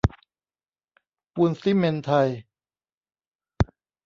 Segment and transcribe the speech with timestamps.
[1.33, 2.27] ปูนซิเมนต์ไทย